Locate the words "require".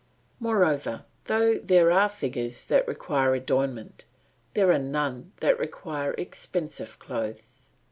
2.87-3.35, 5.59-6.13